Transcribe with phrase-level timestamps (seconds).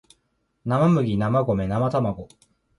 [0.65, 2.27] 生麦生米生たまご